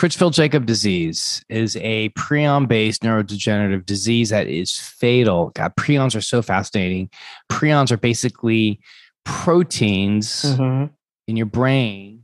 Creutzfeldt 0.00 0.32
Jakob 0.32 0.64
disease 0.64 1.44
is 1.50 1.76
a 1.76 2.08
prion 2.16 2.66
based 2.66 3.02
neurodegenerative 3.02 3.84
disease 3.84 4.30
that 4.30 4.46
is 4.46 4.78
fatal. 4.78 5.52
God, 5.54 5.76
prions 5.76 6.16
are 6.16 6.22
so 6.22 6.40
fascinating. 6.40 7.10
Prions 7.52 7.90
are 7.90 7.98
basically 7.98 8.80
proteins 9.26 10.56
mm-hmm. 10.56 10.86
in 11.28 11.36
your 11.36 11.44
brain, 11.44 12.19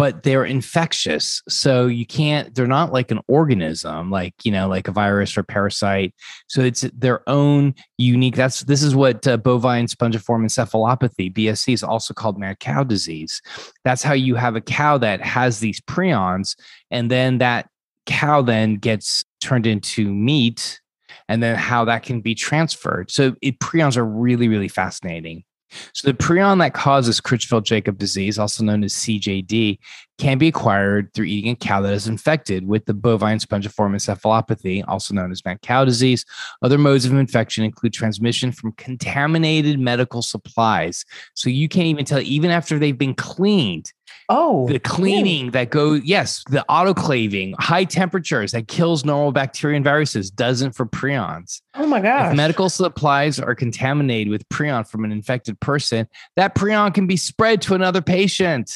but 0.00 0.22
they're 0.22 0.46
infectious. 0.46 1.42
So 1.46 1.86
you 1.86 2.06
can't, 2.06 2.54
they're 2.54 2.66
not 2.66 2.90
like 2.90 3.10
an 3.10 3.20
organism, 3.28 4.10
like, 4.10 4.32
you 4.44 4.50
know, 4.50 4.66
like 4.66 4.88
a 4.88 4.92
virus 4.92 5.36
or 5.36 5.42
parasite. 5.42 6.14
So 6.46 6.62
it's 6.62 6.80
their 6.96 7.20
own 7.28 7.74
unique, 7.98 8.34
that's, 8.34 8.60
this 8.60 8.82
is 8.82 8.94
what 8.94 9.28
uh, 9.28 9.36
bovine 9.36 9.88
spongiform 9.88 10.46
encephalopathy, 10.46 11.30
BSE, 11.34 11.74
is 11.74 11.82
also 11.82 12.14
called 12.14 12.38
mad 12.38 12.60
cow 12.60 12.82
disease. 12.82 13.42
That's 13.84 14.02
how 14.02 14.14
you 14.14 14.36
have 14.36 14.56
a 14.56 14.62
cow 14.62 14.96
that 14.96 15.20
has 15.20 15.60
these 15.60 15.82
prions, 15.82 16.56
and 16.90 17.10
then 17.10 17.36
that 17.36 17.68
cow 18.06 18.40
then 18.40 18.76
gets 18.76 19.22
turned 19.42 19.66
into 19.66 20.10
meat, 20.10 20.80
and 21.28 21.42
then 21.42 21.56
how 21.56 21.84
that 21.84 22.04
can 22.04 22.22
be 22.22 22.34
transferred. 22.34 23.10
So 23.10 23.36
it, 23.42 23.60
prions 23.60 23.98
are 23.98 24.06
really, 24.06 24.48
really 24.48 24.68
fascinating. 24.68 25.44
So 25.92 26.08
the 26.08 26.14
prion 26.14 26.58
that 26.58 26.74
causes 26.74 27.20
Creutzfeldt-Jakob 27.20 27.98
disease, 27.98 28.38
also 28.38 28.64
known 28.64 28.84
as 28.84 28.94
CJD, 28.94 29.78
can 30.20 30.38
be 30.38 30.48
acquired 30.48 31.12
through 31.14 31.24
eating 31.24 31.50
a 31.50 31.56
cow 31.56 31.80
that 31.80 31.92
is 31.92 32.06
infected 32.06 32.68
with 32.68 32.84
the 32.84 32.94
bovine 32.94 33.38
spongiform 33.38 33.94
encephalopathy, 33.94 34.84
also 34.86 35.14
known 35.14 35.32
as 35.32 35.44
mad 35.44 35.62
cow 35.62 35.84
disease. 35.84 36.24
Other 36.62 36.78
modes 36.78 37.06
of 37.06 37.14
infection 37.14 37.64
include 37.64 37.94
transmission 37.94 38.52
from 38.52 38.72
contaminated 38.72 39.80
medical 39.80 40.22
supplies. 40.22 41.04
So 41.34 41.48
you 41.48 41.68
can't 41.68 41.86
even 41.86 42.04
tell, 42.04 42.20
even 42.20 42.50
after 42.50 42.78
they've 42.78 42.96
been 42.96 43.14
cleaned, 43.14 43.92
Oh, 44.28 44.68
the 44.68 44.78
cleaning 44.78 45.50
that 45.52 45.70
goes, 45.70 46.02
yes, 46.04 46.44
the 46.50 46.64
autoclaving, 46.68 47.54
high 47.58 47.84
temperatures 47.84 48.52
that 48.52 48.68
kills 48.68 49.04
normal 49.04 49.32
bacteria 49.32 49.76
and 49.76 49.84
viruses 49.84 50.30
doesn't 50.30 50.72
for 50.72 50.86
prions. 50.86 51.60
Oh 51.74 51.86
my 51.86 52.00
gosh. 52.00 52.30
If 52.30 52.36
medical 52.36 52.68
supplies 52.68 53.40
are 53.40 53.54
contaminated 53.54 54.30
with 54.30 54.48
prion 54.48 54.86
from 54.86 55.04
an 55.04 55.12
infected 55.12 55.58
person, 55.60 56.08
that 56.36 56.54
prion 56.54 56.94
can 56.94 57.06
be 57.06 57.16
spread 57.16 57.62
to 57.62 57.74
another 57.74 58.02
patient. 58.02 58.70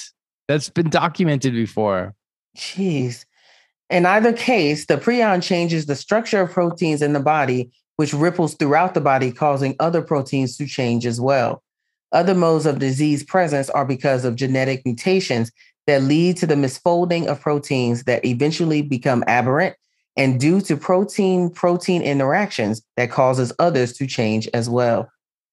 That's 0.48 0.68
been 0.68 0.90
documented 0.90 1.54
before. 1.54 2.14
Jeez. 2.56 3.24
In 3.90 4.06
either 4.06 4.32
case, 4.32 4.86
the 4.86 4.96
prion 4.96 5.42
changes 5.42 5.86
the 5.86 5.96
structure 5.96 6.40
of 6.40 6.50
proteins 6.50 7.02
in 7.02 7.12
the 7.12 7.20
body, 7.20 7.70
which 7.96 8.12
ripples 8.12 8.54
throughout 8.54 8.94
the 8.94 9.00
body, 9.00 9.30
causing 9.30 9.76
other 9.80 10.02
proteins 10.02 10.56
to 10.56 10.66
change 10.66 11.06
as 11.06 11.20
well. 11.20 11.62
Other 12.12 12.34
modes 12.34 12.66
of 12.66 12.78
disease 12.78 13.24
presence 13.24 13.70
are 13.70 13.84
because 13.84 14.24
of 14.24 14.36
genetic 14.36 14.84
mutations 14.84 15.50
that 15.86 16.02
lead 16.02 16.36
to 16.38 16.46
the 16.46 16.54
misfolding 16.54 17.26
of 17.26 17.40
proteins 17.40 18.04
that 18.04 18.24
eventually 18.24 18.82
become 18.82 19.24
aberrant 19.26 19.76
and 20.16 20.40
due 20.40 20.60
to 20.60 20.76
protein 20.76 21.50
protein 21.50 22.02
interactions 22.02 22.82
that 22.96 23.10
causes 23.10 23.52
others 23.58 23.92
to 23.94 24.06
change 24.06 24.48
as 24.54 24.70
well. 24.70 25.10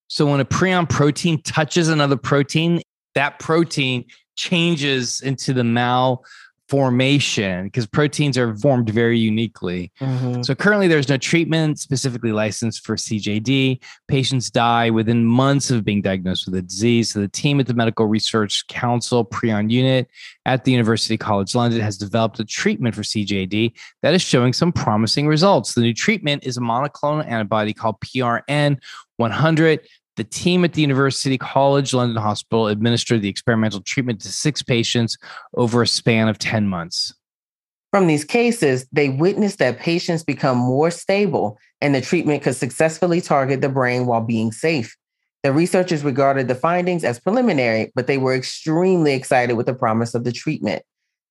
So 0.07 0.25
when 0.25 0.39
a 0.39 0.45
prion 0.45 0.87
protein 0.89 1.41
touches 1.41 1.87
another 1.87 2.17
protein, 2.17 2.81
that 3.15 3.39
protein 3.39 4.05
changes 4.35 5.21
into 5.21 5.53
the 5.53 5.63
malformation 5.63 7.65
because 7.65 7.85
proteins 7.85 8.37
are 8.37 8.55
formed 8.55 8.89
very 8.89 9.19
uniquely. 9.19 9.91
Mm-hmm. 9.99 10.43
So 10.43 10.55
currently, 10.55 10.87
there's 10.87 11.09
no 11.09 11.17
treatment 11.17 11.79
specifically 11.79 12.31
licensed 12.31 12.85
for 12.85 12.95
CJD. 12.95 13.81
Patients 14.07 14.49
die 14.49 14.89
within 14.89 15.25
months 15.25 15.69
of 15.69 15.83
being 15.83 16.01
diagnosed 16.01 16.45
with 16.45 16.55
the 16.55 16.61
disease. 16.61 17.11
So 17.11 17.19
the 17.19 17.27
team 17.27 17.59
at 17.59 17.67
the 17.67 17.73
Medical 17.73 18.05
Research 18.07 18.65
Council 18.67 19.25
Prion 19.25 19.69
Unit 19.69 20.07
at 20.45 20.63
the 20.63 20.71
University 20.71 21.17
College 21.17 21.53
London 21.53 21.81
has 21.81 21.97
developed 21.97 22.39
a 22.39 22.45
treatment 22.45 22.95
for 22.95 23.01
CJD 23.01 23.73
that 24.01 24.13
is 24.13 24.21
showing 24.21 24.53
some 24.53 24.71
promising 24.71 25.27
results. 25.27 25.75
The 25.75 25.81
new 25.81 25.93
treatment 25.93 26.45
is 26.45 26.55
a 26.57 26.61
monoclonal 26.61 27.27
antibody 27.27 27.73
called 27.73 27.99
PRN 27.99 28.77
100. 29.17 29.87
The 30.21 30.27
team 30.27 30.63
at 30.63 30.73
the 30.73 30.83
University 30.83 31.39
College 31.39 31.95
London 31.95 32.21
Hospital 32.21 32.67
administered 32.67 33.23
the 33.23 33.27
experimental 33.27 33.81
treatment 33.81 34.21
to 34.21 34.27
six 34.27 34.61
patients 34.61 35.17
over 35.55 35.81
a 35.81 35.87
span 35.87 36.27
of 36.27 36.37
10 36.37 36.67
months. 36.67 37.11
From 37.89 38.05
these 38.05 38.23
cases, 38.23 38.85
they 38.91 39.09
witnessed 39.09 39.57
that 39.57 39.79
patients 39.79 40.23
become 40.23 40.59
more 40.59 40.91
stable 40.91 41.57
and 41.81 41.95
the 41.95 42.01
treatment 42.01 42.43
could 42.43 42.55
successfully 42.55 43.19
target 43.19 43.61
the 43.61 43.69
brain 43.69 44.05
while 44.05 44.21
being 44.21 44.51
safe. 44.51 44.95
The 45.41 45.51
researchers 45.51 46.03
regarded 46.03 46.47
the 46.47 46.53
findings 46.53 47.03
as 47.03 47.19
preliminary, 47.19 47.91
but 47.95 48.05
they 48.05 48.19
were 48.19 48.35
extremely 48.35 49.15
excited 49.15 49.55
with 49.55 49.65
the 49.65 49.73
promise 49.73 50.13
of 50.13 50.23
the 50.23 50.31
treatment. 50.31 50.83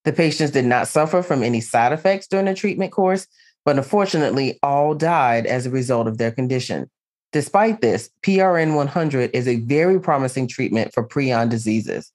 The 0.03 0.13
patients 0.13 0.51
did 0.51 0.65
not 0.65 0.89
suffer 0.89 1.23
from 1.23 1.45
any 1.45 1.61
side 1.61 1.93
effects 1.93 2.27
during 2.27 2.47
the 2.47 2.55
treatment 2.55 2.91
course, 2.91 3.29
but 3.65 3.77
unfortunately, 3.77 4.59
all 4.65 4.97
died 4.97 5.47
as 5.47 5.65
a 5.65 5.71
result 5.71 6.09
of 6.09 6.19
their 6.19 6.33
condition. 6.33 6.91
Despite 7.33 7.81
this, 7.81 8.11
PRN 8.23 8.75
100 8.75 9.31
is 9.33 9.47
a 9.47 9.57
very 9.61 10.01
promising 10.01 10.49
treatment 10.49 10.93
for 10.93 11.07
prion 11.07 11.49
diseases. 11.49 12.13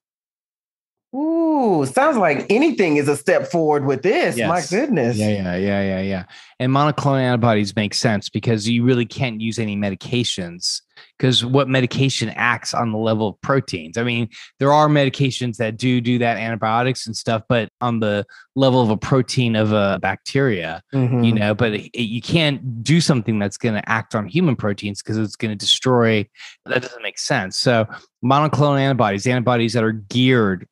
Ooh, 1.15 1.85
sounds 1.85 2.17
like 2.17 2.45
anything 2.49 2.97
is 2.97 3.07
a 3.07 3.15
step 3.15 3.47
forward 3.47 3.85
with 3.85 4.03
this. 4.03 4.37
My 4.37 4.61
goodness. 4.69 5.15
Yeah, 5.15 5.29
yeah, 5.29 5.55
yeah, 5.55 5.81
yeah, 5.81 6.01
yeah. 6.01 6.23
And 6.59 6.73
monoclonal 6.73 7.21
antibodies 7.21 7.75
make 7.75 7.93
sense 7.93 8.27
because 8.27 8.67
you 8.67 8.83
really 8.83 9.05
can't 9.05 9.39
use 9.39 9.57
any 9.57 9.77
medications 9.77 10.81
because 11.17 11.45
what 11.45 11.69
medication 11.69 12.29
acts 12.29 12.73
on 12.73 12.91
the 12.91 12.97
level 12.97 13.27
of 13.29 13.41
proteins. 13.41 13.97
I 13.97 14.03
mean, 14.03 14.29
there 14.59 14.73
are 14.73 14.87
medications 14.89 15.57
that 15.57 15.77
do 15.77 16.01
do 16.01 16.17
that, 16.19 16.37
antibiotics 16.37 17.07
and 17.07 17.15
stuff, 17.15 17.43
but 17.47 17.69
on 17.81 17.99
the 18.01 18.25
level 18.55 18.81
of 18.81 18.89
a 18.89 18.97
protein 18.97 19.55
of 19.55 19.71
a 19.71 19.97
bacteria, 20.01 20.81
Mhm. 20.93 21.25
you 21.25 21.33
know, 21.33 21.53
but 21.53 21.73
it, 21.73 21.89
it- 21.93 22.01
you 22.09 22.21
can't 22.21 22.83
do 22.83 22.99
something 22.99 23.39
that's 23.39 23.57
going 23.57 23.75
to 23.75 23.89
act 23.89 24.15
on 24.15 24.27
human 24.27 24.55
proteins 24.55 25.01
because 25.01 25.17
it's 25.17 25.35
going 25.35 25.51
to 25.51 25.55
destroy. 25.55 26.27
That 26.65 26.81
doesn't 26.81 27.01
make 27.03 27.17
sense. 27.19 27.57
So, 27.57 27.87
monoclonal 28.23 28.79
antibodies, 28.79 29.25
antibodies 29.27 29.73
that 29.73 29.83
are 29.83 29.91
geared 29.93 30.67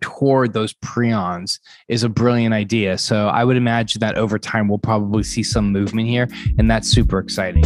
toward 0.00 0.52
those 0.54 0.72
prions 0.74 1.58
is 1.88 2.02
a 2.04 2.08
brilliant 2.08 2.54
idea. 2.54 2.96
So 2.96 3.28
I 3.28 3.44
would 3.44 3.56
imagine 3.58 4.00
that 4.00 4.16
over 4.16 4.38
time 4.38 4.66
we'll 4.68 4.78
probably 4.78 5.22
see 5.24 5.42
some 5.42 5.72
movement 5.72 6.08
here, 6.08 6.26
and 6.58 6.70
that's 6.70 6.88
super 6.88 7.18
exciting. 7.18 7.64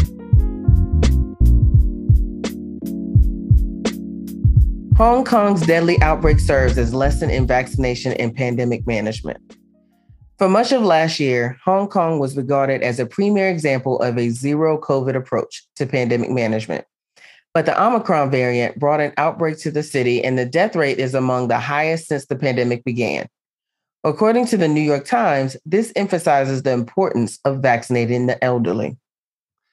Hong 4.97 5.25
Kong's 5.25 5.67
deadly 5.67 6.01
outbreak 6.03 6.39
serves 6.39 6.79
as 6.79 6.95
lesson 6.95 7.29
in 7.29 7.49
vaccination 7.49 8.13
and 8.13 8.33
pandemic 8.33 8.87
management. 8.87 9.39
For 10.39 10.49
much 10.49 10.71
of 10.71 10.83
last 10.83 11.19
year, 11.19 11.59
Hong 11.65 11.89
Kong 11.89 12.21
was 12.21 12.37
regarded 12.37 12.81
as 12.83 13.01
a 13.01 13.07
premier 13.07 13.49
example 13.49 14.01
of 14.01 14.17
a 14.17 14.29
zero 14.29 14.81
COVID 14.81 15.17
approach 15.17 15.65
to 15.75 15.87
pandemic 15.87 16.31
management. 16.31 16.85
But 17.53 17.67
the 17.67 17.83
Omicron 17.83 18.31
variant 18.31 18.79
brought 18.79 19.01
an 19.01 19.13
outbreak 19.17 19.59
to 19.61 19.73
the 19.73 19.83
city, 19.83 20.23
and 20.23 20.39
the 20.39 20.47
death 20.47 20.77
rate 20.77 21.01
is 21.01 21.13
among 21.13 21.49
the 21.49 21.59
highest 21.59 22.07
since 22.07 22.27
the 22.27 22.37
pandemic 22.37 22.85
began. 22.85 23.27
According 24.05 24.47
to 24.47 24.57
the 24.57 24.69
New 24.69 24.81
York 24.81 25.07
Times, 25.07 25.57
this 25.67 25.93
emphasizes 25.97 26.63
the 26.63 26.73
importance 26.73 27.41
of 27.45 27.59
vaccinating 27.59 28.27
the 28.27 28.43
elderly. 28.45 28.97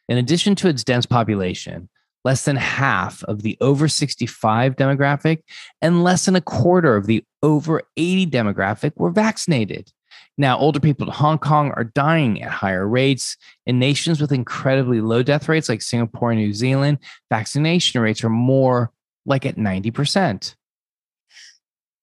In 0.09 0.17
addition 0.17 0.55
to 0.55 0.67
its 0.67 0.83
dense 0.83 1.05
population, 1.05 1.89
less 2.23 2.45
than 2.45 2.55
half 2.55 3.23
of 3.23 3.41
the 3.41 3.57
over 3.61 3.87
65 3.87 4.75
demographic 4.75 5.43
and 5.81 6.03
less 6.03 6.25
than 6.25 6.35
a 6.35 6.41
quarter 6.41 6.95
of 6.95 7.07
the 7.07 7.23
over 7.43 7.81
80 7.97 8.27
demographic 8.27 8.93
were 8.95 9.09
vaccinated. 9.09 9.91
Now, 10.37 10.57
older 10.57 10.79
people 10.79 11.07
in 11.07 11.13
Hong 11.13 11.37
Kong 11.37 11.71
are 11.71 11.83
dying 11.83 12.41
at 12.41 12.51
higher 12.51 12.87
rates. 12.87 13.37
In 13.65 13.79
nations 13.79 14.21
with 14.21 14.31
incredibly 14.31 15.01
low 15.01 15.23
death 15.23 15.49
rates 15.49 15.69
like 15.69 15.81
Singapore 15.81 16.31
and 16.31 16.39
New 16.39 16.53
Zealand, 16.53 16.99
vaccination 17.29 18.01
rates 18.01 18.23
are 18.23 18.29
more 18.29 18.91
like 19.25 19.45
at 19.45 19.57
90%. 19.57 20.55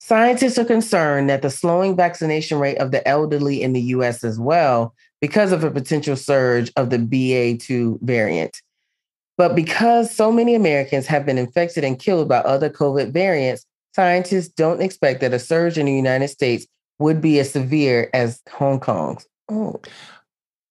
Scientists 0.00 0.58
are 0.58 0.64
concerned 0.64 1.28
that 1.28 1.42
the 1.42 1.50
slowing 1.50 1.96
vaccination 1.96 2.58
rate 2.58 2.78
of 2.78 2.92
the 2.92 3.06
elderly 3.06 3.62
in 3.62 3.72
the 3.72 3.82
US 3.82 4.24
as 4.24 4.38
well, 4.38 4.94
because 5.20 5.52
of 5.52 5.64
a 5.64 5.70
potential 5.70 6.16
surge 6.16 6.72
of 6.76 6.90
the 6.90 6.98
BA2 6.98 8.00
variant. 8.02 8.62
But 9.38 9.54
because 9.54 10.14
so 10.14 10.30
many 10.32 10.54
Americans 10.54 11.06
have 11.06 11.24
been 11.24 11.38
infected 11.38 11.84
and 11.84 11.98
killed 11.98 12.28
by 12.28 12.38
other 12.38 12.68
COVID 12.68 13.12
variants, 13.12 13.64
scientists 13.94 14.48
don't 14.48 14.82
expect 14.82 15.20
that 15.20 15.32
a 15.32 15.38
surge 15.38 15.78
in 15.78 15.86
the 15.86 15.94
United 15.94 16.28
States 16.28 16.66
would 16.98 17.20
be 17.20 17.38
as 17.38 17.52
severe 17.52 18.10
as 18.12 18.42
Hong 18.50 18.80
Kong's. 18.80 19.26
Oh. 19.48 19.80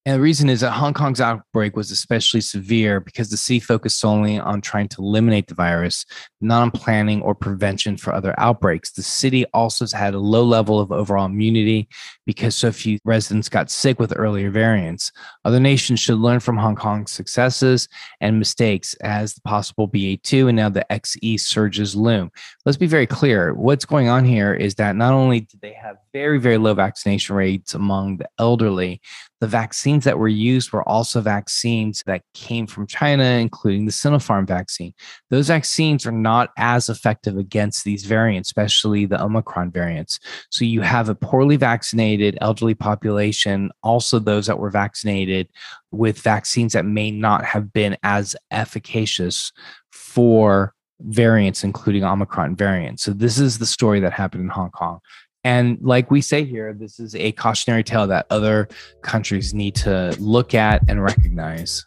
And 0.08 0.16
the 0.16 0.22
reason 0.22 0.48
is 0.48 0.62
that 0.62 0.72
Hong 0.72 0.94
Kong's 0.94 1.20
outbreak 1.20 1.76
was 1.76 1.92
especially 1.92 2.40
severe 2.40 3.02
because 3.02 3.30
the 3.30 3.36
city 3.36 3.60
focused 3.60 4.00
solely 4.00 4.40
on 4.40 4.62
trying 4.62 4.88
to 4.88 5.02
eliminate 5.02 5.48
the 5.48 5.54
virus, 5.54 6.06
not 6.40 6.62
on 6.62 6.72
planning 6.72 7.22
or 7.22 7.36
prevention 7.36 7.98
for 7.98 8.14
other 8.14 8.34
outbreaks. 8.38 8.92
The 8.92 9.04
city 9.04 9.44
also 9.48 9.86
had 9.94 10.14
a 10.14 10.20
low 10.20 10.46
level 10.46 10.80
of 10.80 10.94
overall 10.94 11.26
immunity 11.26 11.90
because 12.26 12.56
so 12.56 12.72
few 12.72 13.00
residents 13.04 13.50
got 13.50 13.70
sick 13.70 14.00
with 14.00 14.14
earlier 14.16 14.50
variants. 14.50 15.12
Other 15.44 15.60
nations 15.60 16.00
should 16.00 16.20
learn 16.20 16.40
from 16.40 16.56
Hong 16.56 16.78
Kong's 16.78 17.12
successes 17.12 17.90
and 18.22 18.40
mistakes 18.40 18.94
as 19.02 19.34
the 19.34 19.42
possible 19.42 19.90
BA2 19.90 20.48
and 20.48 20.56
now 20.56 20.70
the 20.70 20.86
XE 20.90 21.38
surges 21.38 21.98
loom. 21.98 22.32
Let's 22.66 22.78
be 22.78 22.88
very 22.88 23.08
clear. 23.08 23.54
What's 23.54 23.84
going 23.84 24.08
on 24.08 24.24
here 24.24 24.54
is 24.54 24.76
that 24.76 24.96
not 24.96 25.12
only 25.12 25.42
did 25.42 25.60
they 25.60 25.74
have 25.74 25.98
very, 26.14 26.40
very 26.40 26.58
low 26.58 26.74
vaccination 26.74 27.36
rates 27.36 27.74
among 27.74 28.18
the 28.18 28.30
elderly, 28.40 29.02
the 29.40 29.48
vaccines 29.48 30.04
that 30.04 30.18
were 30.18 30.28
used 30.28 30.72
were 30.72 30.88
also 30.88 31.22
vaccines 31.22 32.04
that 32.08 32.24
came 32.34 32.66
from 32.66 32.88
China, 32.88 33.24
including 33.24 33.86
the 33.86 33.92
Sinopharm 33.92 34.48
vaccine. 34.48 34.94
Those 35.30 35.48
vaccines 35.48 36.06
are 36.06 36.12
not 36.12 36.50
as 36.58 36.90
effective 36.90 37.38
against 37.38 37.84
these 37.84 38.06
variants, 38.06 38.50
especially 38.50 39.06
the 39.06 39.22
Omicron 39.22 39.72
variants. 39.72 40.20
So 40.50 40.66
you 40.66 40.82
have 40.82 41.10
a 41.10 41.16
poorly 41.16 41.56
vaccinated 41.56 42.38
elderly 42.42 42.74
population, 42.74 43.72
also 43.84 44.18
those 44.18 44.48
that 44.48 44.60
were 44.60 44.72
vaccinated 44.72 45.50
with 45.92 46.20
vaccines 46.20 46.74
that 46.74 46.86
may 46.86 47.12
not 47.12 47.46
have 47.46 47.72
been 47.72 47.96
as 48.04 48.36
efficacious 48.52 49.52
for 49.92 50.74
variants, 51.02 51.64
including 51.64 52.04
Omicron 52.04 52.56
variants. 52.56 53.04
So 53.04 53.12
this 53.12 53.40
is 53.40 53.60
the 53.60 53.68
story 53.68 54.00
that 54.00 54.14
happened 54.14 54.44
in 54.44 54.50
Hong 54.50 54.72
Kong. 54.72 55.00
And 55.48 55.78
like 55.82 56.12
we 56.12 56.20
say 56.20 56.44
here, 56.44 56.74
this 56.74 57.00
is 57.00 57.16
a 57.16 57.32
cautionary 57.32 57.82
tale 57.82 58.06
that 58.08 58.26
other 58.30 58.68
countries 59.02 59.54
need 59.54 59.76
to 59.76 60.14
look 60.20 60.54
at 60.54 60.84
and 60.90 61.02
recognize. 61.02 61.86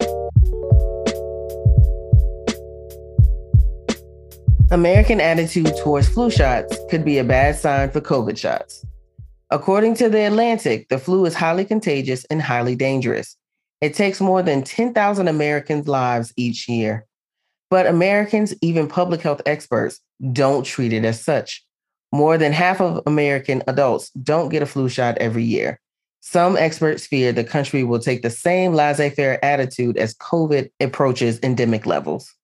American 4.70 5.20
attitude 5.20 5.76
towards 5.76 6.08
flu 6.08 6.30
shots 6.30 6.74
could 6.88 7.04
be 7.04 7.18
a 7.18 7.24
bad 7.24 7.54
sign 7.54 7.90
for 7.90 8.00
COVID 8.00 8.38
shots. 8.38 8.82
According 9.50 9.94
to 9.96 10.08
The 10.08 10.24
Atlantic, 10.24 10.88
the 10.88 10.96
flu 10.96 11.26
is 11.26 11.34
highly 11.34 11.66
contagious 11.66 12.24
and 12.30 12.40
highly 12.40 12.76
dangerous. 12.76 13.36
It 13.82 13.92
takes 13.92 14.22
more 14.22 14.42
than 14.42 14.62
10,000 14.62 15.28
Americans' 15.28 15.86
lives 15.86 16.32
each 16.38 16.66
year. 16.66 17.04
But 17.68 17.86
Americans, 17.86 18.54
even 18.62 18.88
public 18.88 19.20
health 19.20 19.42
experts, 19.44 20.00
don't 20.32 20.64
treat 20.64 20.94
it 20.94 21.04
as 21.04 21.22
such. 21.22 21.62
More 22.12 22.36
than 22.38 22.52
half 22.52 22.80
of 22.80 23.02
American 23.06 23.62
adults 23.66 24.10
don't 24.10 24.48
get 24.48 24.62
a 24.62 24.66
flu 24.66 24.88
shot 24.88 25.18
every 25.18 25.44
year. 25.44 25.80
Some 26.20 26.56
experts 26.56 27.06
fear 27.06 27.32
the 27.32 27.44
country 27.44 27.82
will 27.82 27.98
take 27.98 28.22
the 28.22 28.30
same 28.30 28.74
laissez 28.74 29.10
faire 29.10 29.42
attitude 29.44 29.96
as 29.96 30.14
COVID 30.16 30.70
approaches 30.80 31.40
endemic 31.42 31.86
levels. 31.86 32.34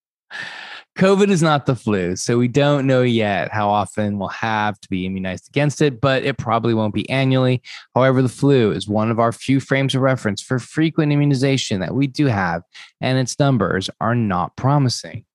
COVID 0.96 1.28
is 1.28 1.42
not 1.42 1.66
the 1.66 1.76
flu, 1.76 2.16
so 2.16 2.38
we 2.38 2.48
don't 2.48 2.86
know 2.86 3.02
yet 3.02 3.52
how 3.52 3.68
often 3.68 4.18
we'll 4.18 4.28
have 4.28 4.80
to 4.80 4.88
be 4.88 5.04
immunized 5.04 5.46
against 5.46 5.82
it, 5.82 6.00
but 6.00 6.24
it 6.24 6.38
probably 6.38 6.72
won't 6.72 6.94
be 6.94 7.08
annually. 7.10 7.60
However, 7.94 8.22
the 8.22 8.30
flu 8.30 8.70
is 8.70 8.88
one 8.88 9.10
of 9.10 9.18
our 9.18 9.30
few 9.30 9.60
frames 9.60 9.94
of 9.94 10.00
reference 10.00 10.40
for 10.40 10.58
frequent 10.58 11.12
immunization 11.12 11.80
that 11.80 11.94
we 11.94 12.06
do 12.06 12.26
have, 12.26 12.62
and 13.02 13.18
its 13.18 13.38
numbers 13.38 13.90
are 14.00 14.14
not 14.14 14.56
promising. 14.56 15.26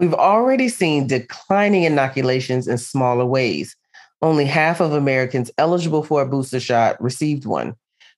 We've 0.00 0.14
already 0.14 0.70
seen 0.70 1.06
declining 1.06 1.82
inoculations 1.82 2.66
in 2.66 2.78
smaller 2.78 3.26
ways. 3.26 3.76
Only 4.22 4.46
half 4.46 4.80
of 4.80 4.94
Americans 4.94 5.50
eligible 5.58 6.02
for 6.02 6.22
a 6.22 6.26
booster 6.26 6.58
shot 6.58 7.00
received 7.02 7.44
one. 7.44 7.74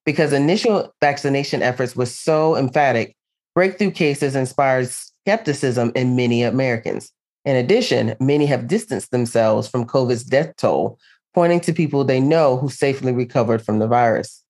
Because 0.07 0.33
initial 0.33 0.95
vaccination 1.01 1.61
efforts 1.61 1.97
were 1.97 2.07
so 2.07 2.57
emphatic, 2.57 3.17
breakthrough 3.57 3.91
cases 3.91 4.37
inspired 4.37 4.89
skepticism 4.91 5.91
in 5.97 6.15
many 6.15 6.45
Americans. 6.45 7.13
In 7.45 7.57
addition, 7.57 8.15
many 8.21 8.47
have 8.47 8.69
distanced 8.69 9.11
themselves 9.11 9.67
from 9.67 9.85
COVID's 9.85 10.23
death 10.23 10.55
toll, 10.57 11.01
pointing 11.35 11.61
to 11.61 11.73
people 11.73 12.05
they 12.05 12.21
know 12.21 12.59
who 12.59 12.69
safely 12.69 13.13
recovered 13.13 13.61
from 13.61 13.81
the 13.81 13.89
virus. 13.89 14.45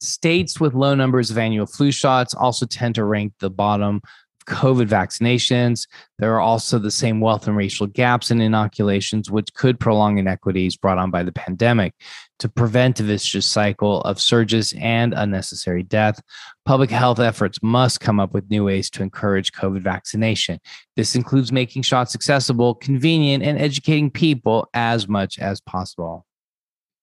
States 0.00 0.60
with 0.60 0.74
low 0.74 0.94
numbers 0.94 1.30
of 1.30 1.38
annual 1.38 1.66
flu 1.66 1.90
shots 1.90 2.34
also 2.34 2.66
tend 2.66 2.94
to 2.94 3.04
rank 3.04 3.32
the 3.40 3.50
bottom 3.50 4.00
COVID 4.46 4.88
vaccinations. 4.88 5.86
There 6.18 6.34
are 6.34 6.40
also 6.40 6.78
the 6.78 6.90
same 6.90 7.20
wealth 7.20 7.46
and 7.46 7.56
racial 7.56 7.86
gaps 7.86 8.30
in 8.30 8.40
inoculations, 8.40 9.30
which 9.30 9.52
could 9.54 9.80
prolong 9.80 10.18
inequities 10.18 10.76
brought 10.76 10.98
on 10.98 11.10
by 11.10 11.22
the 11.22 11.32
pandemic. 11.32 11.94
To 12.40 12.48
prevent 12.48 13.00
a 13.00 13.04
vicious 13.04 13.46
cycle 13.46 14.00
of 14.02 14.20
surges 14.20 14.74
and 14.78 15.14
unnecessary 15.14 15.82
death, 15.82 16.20
public 16.64 16.90
health 16.90 17.20
efforts 17.20 17.58
must 17.62 18.00
come 18.00 18.18
up 18.18 18.34
with 18.34 18.50
new 18.50 18.64
ways 18.64 18.90
to 18.90 19.02
encourage 19.02 19.52
COVID 19.52 19.80
vaccination. 19.80 20.58
This 20.96 21.14
includes 21.14 21.52
making 21.52 21.82
shots 21.82 22.14
accessible, 22.14 22.74
convenient, 22.74 23.44
and 23.44 23.58
educating 23.58 24.10
people 24.10 24.68
as 24.74 25.08
much 25.08 25.38
as 25.38 25.60
possible. 25.60 26.26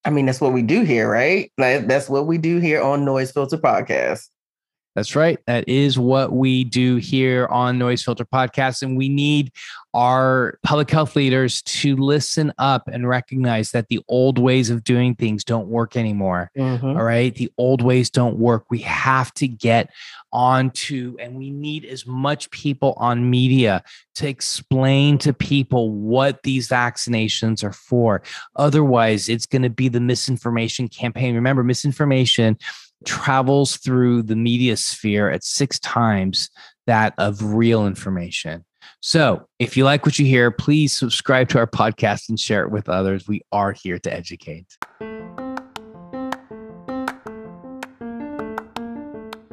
I 0.03 0.09
mean, 0.09 0.25
that's 0.25 0.41
what 0.41 0.51
we 0.51 0.63
do 0.63 0.81
here, 0.81 1.09
right? 1.09 1.51
That's 1.57 2.09
what 2.09 2.25
we 2.25 2.37
do 2.37 2.57
here 2.57 2.81
on 2.81 3.05
Noise 3.05 3.31
Filter 3.31 3.57
Podcast. 3.57 4.29
That's 4.95 5.15
right. 5.15 5.39
That 5.47 5.69
is 5.69 5.97
what 5.97 6.33
we 6.33 6.65
do 6.65 6.97
here 6.97 7.47
on 7.47 7.77
Noise 7.77 8.03
Filter 8.03 8.25
Podcast. 8.25 8.81
And 8.81 8.97
we 8.97 9.07
need 9.07 9.51
our 9.93 10.59
public 10.63 10.89
health 10.89 11.15
leaders 11.15 11.61
to 11.63 11.95
listen 11.95 12.51
up 12.57 12.89
and 12.91 13.07
recognize 13.07 13.71
that 13.71 13.87
the 13.87 14.01
old 14.09 14.37
ways 14.37 14.69
of 14.69 14.83
doing 14.83 15.15
things 15.15 15.43
don't 15.43 15.67
work 15.67 15.95
anymore. 15.95 16.51
Mm-hmm. 16.57 16.85
All 16.85 17.03
right. 17.03 17.33
The 17.33 17.51
old 17.57 17.81
ways 17.81 18.09
don't 18.09 18.37
work. 18.37 18.65
We 18.69 18.79
have 18.79 19.33
to 19.35 19.47
get 19.47 19.89
onto, 20.33 21.15
and 21.19 21.35
we 21.35 21.51
need 21.51 21.85
as 21.85 22.05
much 22.05 22.49
people 22.51 22.93
on 22.97 23.29
media 23.29 23.83
to 24.15 24.27
explain 24.27 25.17
to 25.19 25.33
people 25.33 25.91
what 25.91 26.43
these 26.43 26.67
vaccinations 26.67 27.63
are 27.63 27.73
for. 27.73 28.21
Otherwise, 28.57 29.29
it's 29.29 29.45
going 29.45 29.61
to 29.61 29.69
be 29.69 29.87
the 29.87 29.99
misinformation 30.01 30.89
campaign. 30.89 31.35
Remember, 31.35 31.63
misinformation 31.63 32.57
travels 33.05 33.77
through 33.77 34.23
the 34.23 34.35
media 34.35 34.77
sphere 34.77 35.29
at 35.29 35.43
six 35.43 35.79
times 35.79 36.49
that 36.87 37.13
of 37.17 37.41
real 37.43 37.85
information. 37.85 38.65
So, 38.99 39.47
if 39.59 39.75
you 39.75 39.83
like 39.83 40.05
what 40.05 40.19
you 40.19 40.25
hear, 40.25 40.51
please 40.51 40.93
subscribe 40.93 41.49
to 41.49 41.57
our 41.57 41.67
podcast 41.67 42.29
and 42.29 42.39
share 42.39 42.63
it 42.63 42.71
with 42.71 42.87
others. 42.87 43.27
We 43.27 43.41
are 43.51 43.71
here 43.71 43.97
to 43.99 44.13
educate. 44.13 44.77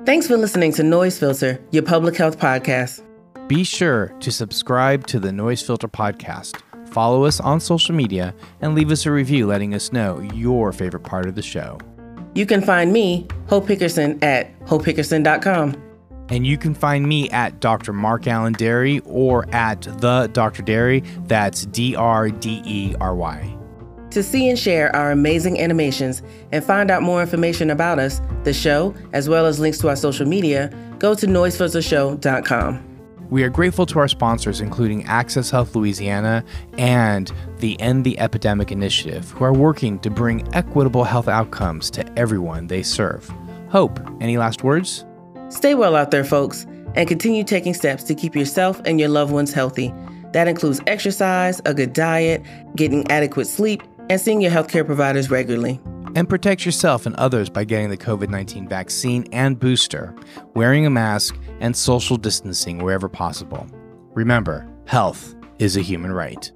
Thanks 0.05 0.26
for 0.26 0.37
listening 0.38 0.73
to 0.73 0.83
Noise 0.83 1.19
Filter, 1.19 1.62
your 1.71 1.83
public 1.83 2.17
health 2.17 2.38
podcast. 2.38 3.02
Be 3.47 3.64
sure 3.64 4.09
to 4.21 4.31
subscribe 4.31 5.07
to 5.07 5.19
the 5.19 5.33
Noise 5.33 5.62
Filter 5.62 5.88
podcast. 5.88 6.61
Follow 6.88 7.25
us 7.25 7.40
on 7.40 7.61
social 7.61 7.95
media 7.95 8.35
and 8.61 8.75
leave 8.75 8.90
us 8.90 9.07
a 9.07 9.11
review 9.11 9.47
letting 9.47 9.75
us 9.75 9.93
know 9.93 10.21
your 10.35 10.73
favorite 10.73 11.05
part 11.05 11.26
of 11.26 11.35
the 11.35 11.43
show. 11.43 11.78
You 12.38 12.47
can 12.47 12.62
find 12.62 12.92
me, 12.92 13.26
Hope 13.49 13.66
Hickerson, 13.66 14.23
at 14.23 14.57
hopehickerson.com. 14.61 15.75
And 16.28 16.47
you 16.47 16.57
can 16.57 16.73
find 16.73 17.04
me 17.04 17.28
at 17.30 17.59
Dr. 17.59 17.92
Mark 17.92 18.28
Alain 18.28 18.54
Dery 18.54 19.02
or 19.04 19.52
at 19.52 19.83
the 19.83 20.30
Dr. 20.33 20.62
Dery. 20.62 21.04
That's 21.26 21.66
D 21.66 21.97
R 21.97 22.30
D 22.30 22.62
E 22.64 22.95
R 23.00 23.16
Y. 23.16 23.57
To 24.11 24.23
see 24.23 24.49
and 24.49 24.57
share 24.57 24.95
our 24.95 25.11
amazing 25.11 25.59
animations 25.59 26.23
and 26.52 26.62
find 26.62 26.92
out 26.92 27.02
more 27.02 27.21
information 27.21 27.71
about 27.71 27.99
us, 27.99 28.21
the 28.45 28.52
show, 28.52 28.95
as 29.12 29.28
well 29.28 29.45
as 29.45 29.59
links 29.59 29.78
to 29.78 29.88
our 29.88 29.97
social 29.97 30.25
media, 30.25 30.73
go 31.00 31.16
to 31.16 31.26
noisefiltershow.com. 31.26 32.88
We 33.30 33.42
are 33.42 33.50
grateful 33.50 33.85
to 33.87 33.99
our 33.99 34.08
sponsors, 34.08 34.62
including 34.62 35.04
Access 35.04 35.50
Health 35.50 35.76
Louisiana 35.76 36.42
and 36.78 37.30
the 37.58 37.78
End 37.78 38.04
the 38.04 38.18
Epidemic 38.18 38.73
Initiative, 38.73 39.30
who 39.32 39.44
are 39.44 39.52
working 39.52 39.99
to 39.99 40.08
bring 40.08 40.49
equitable 40.54 41.04
health 41.04 41.28
outcomes 41.28 41.90
to 41.90 42.18
everyone 42.18 42.68
they 42.68 42.82
serve. 42.82 43.30
Hope, 43.68 44.00
any 44.23 44.38
last 44.38 44.64
words? 44.64 45.04
Stay 45.50 45.75
well 45.75 45.94
out 45.94 46.11
there, 46.11 46.25
folks, 46.25 46.66
and 46.94 47.06
continue 47.06 47.44
taking 47.44 47.75
steps 47.75 48.02
to 48.04 48.14
keep 48.14 48.35
yourself 48.35 48.80
and 48.87 48.99
your 48.99 49.11
loved 49.11 49.30
ones 49.30 49.52
healthy. 49.52 49.92
That 50.32 50.49
includes 50.49 50.80
exercise, 50.87 51.61
a 51.66 51.75
good 51.75 51.92
diet, 51.92 52.42
getting 52.76 53.11
adequate 53.11 53.47
sleep, 53.47 53.82
and 54.08 54.18
seeing 54.18 54.40
your 54.40 54.50
healthcare 54.52 54.87
providers 54.87 55.30
regularly. 55.30 55.78
And 56.14 56.28
protect 56.28 56.64
yourself 56.64 57.04
and 57.04 57.14
others 57.16 57.50
by 57.50 57.64
getting 57.64 57.90
the 57.90 57.99
COVID 57.99 58.30
19 58.30 58.68
vaccine 58.68 59.28
and 59.32 59.58
booster, 59.58 60.14
wearing 60.54 60.87
a 60.87 60.90
mask, 60.90 61.37
and 61.61 61.77
social 61.77 62.17
distancing 62.17 62.79
wherever 62.79 63.09
possible. 63.09 63.67
Remember, 64.15 64.69
health 64.87 65.35
is 65.59 65.77
a 65.77 65.81
human 65.81 66.12
right. 66.12 66.50